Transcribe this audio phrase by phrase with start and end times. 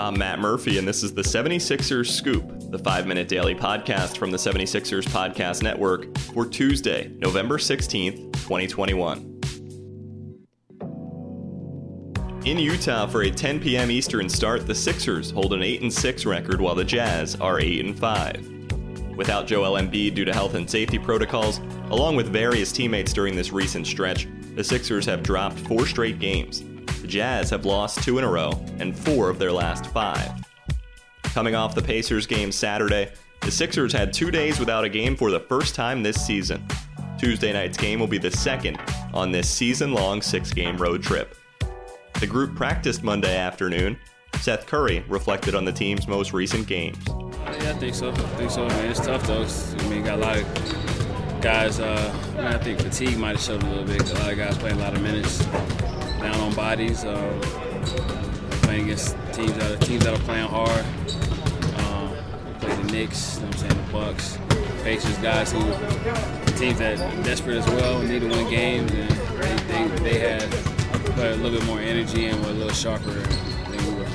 [0.00, 4.30] I'm Matt Murphy, and this is the 76ers Scoop, the five minute daily podcast from
[4.30, 9.40] the 76ers Podcast Network for Tuesday, November 16th, 2021.
[12.44, 13.90] In Utah for a 10 p.m.
[13.90, 19.16] Eastern start, the Sixers hold an 8 6 record while the Jazz are 8 5.
[19.16, 21.58] Without Joel Embiid due to health and safety protocols,
[21.90, 26.62] along with various teammates during this recent stretch, the Sixers have dropped four straight games
[27.08, 30.30] Jazz have lost two in a row and four of their last five.
[31.22, 33.10] Coming off the Pacers game Saturday,
[33.40, 36.64] the Sixers had two days without a game for the first time this season.
[37.18, 38.78] Tuesday night's game will be the second
[39.12, 41.34] on this season long six game road trip.
[42.20, 43.98] The group practiced Monday afternoon.
[44.40, 46.98] Seth Curry reflected on the team's most recent games.
[47.08, 48.10] Yeah, I think so.
[48.10, 48.90] I think so, man.
[48.90, 49.44] It's tough, though.
[49.44, 53.40] I mean, got a lot of guys, uh, I, mean, I think fatigue might have
[53.40, 54.08] showed a little bit.
[54.10, 55.46] A lot of guys playing a lot of minutes
[56.18, 57.04] down on bodies.
[57.04, 57.38] Uh,
[58.68, 60.84] playing against teams that are teams that are playing hard.
[61.80, 62.14] Um,
[62.60, 64.38] play the Knicks, you know I'm saying the Bucks,
[64.82, 65.60] Pacers, guys who
[66.58, 70.42] teams that are desperate as well, need to win games, and they, they, they had
[71.18, 74.08] a little bit more energy and were a little sharper than we were.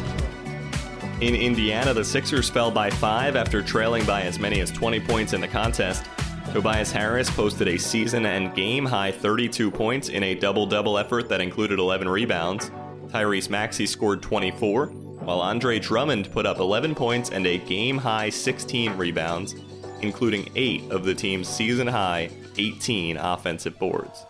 [1.21, 5.33] In Indiana, the Sixers fell by five after trailing by as many as 20 points
[5.33, 6.05] in the contest.
[6.51, 11.29] Tobias Harris posted a season and game high 32 points in a double double effort
[11.29, 12.69] that included 11 rebounds.
[13.07, 18.29] Tyrese Maxey scored 24, while Andre Drummond put up 11 points and a game high
[18.29, 19.55] 16 rebounds,
[20.01, 24.25] including 8 of the team's season high 18 offensive boards.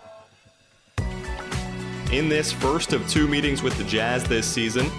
[2.11, 4.89] In this first of two meetings with the Jazz this season,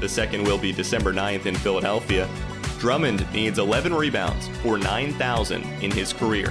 [0.00, 2.28] the second will be December 9th in Philadelphia.
[2.80, 6.50] Drummond needs 11 rebounds for 9,000 in his career.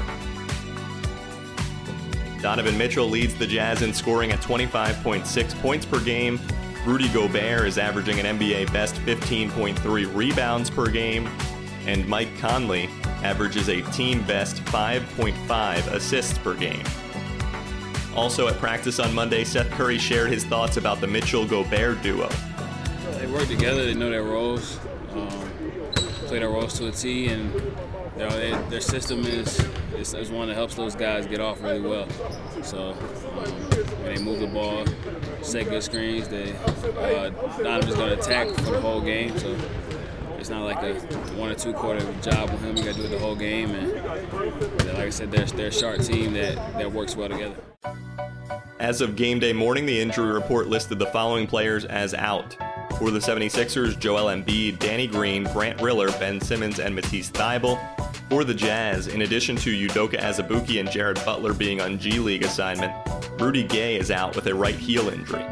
[2.40, 6.40] Donovan Mitchell leads the Jazz in scoring at 25.6 points per game.
[6.86, 11.28] Rudy Gobert is averaging an NBA best 15.3 rebounds per game.
[11.88, 12.92] And Mike Conley
[13.24, 16.84] averages a team best 5.5 assists per game.
[18.16, 22.30] Also at practice on Monday, Seth Curry shared his thoughts about the Mitchell Gobert duo.
[23.18, 24.80] They work together, they know their roles,
[26.30, 29.60] play their roles to a T, and you know, they, their system is,
[29.98, 32.08] is, is one that helps those guys get off really well.
[32.62, 34.86] So um, when they move the ball,
[35.42, 39.38] set good screens, they uh, Donovan's going to attack for the whole game.
[39.40, 39.58] So
[40.38, 40.94] it's not like a
[41.36, 42.78] one or two quarter job with him.
[42.78, 43.72] You got to do it the whole game.
[43.72, 47.56] And like I said, they're, they're a sharp team that, that works well together.
[48.80, 52.56] As of game day morning, the injury report listed the following players as out.
[53.00, 57.80] For the 76ers, Joel Embiid, Danny Green, Grant Riller, Ben Simmons, and Matisse Thybulle.
[58.30, 62.44] For the Jazz, in addition to Udoka Azubuike and Jared Butler being on G League
[62.44, 62.94] assignment,
[63.40, 65.46] Rudy Gay is out with a right heel injury.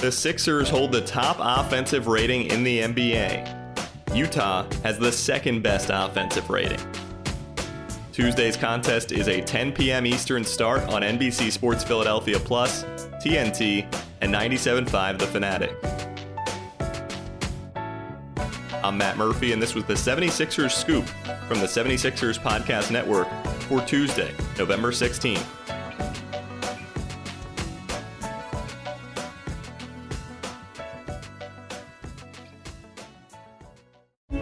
[0.00, 4.16] The Sixers hold the top offensive rating in the NBA.
[4.16, 6.80] Utah has the second best offensive rating.
[8.12, 10.04] Tuesday's contest is a 10 p.m.
[10.04, 12.82] Eastern start on NBC Sports Philadelphia Plus,
[13.22, 13.86] TNT,
[14.20, 15.76] and 97.5 The Fanatic.
[18.82, 21.06] I'm Matt Murphy, and this was the 76ers Scoop
[21.46, 23.28] from the 76ers Podcast Network
[23.68, 25.59] for Tuesday, November 16th.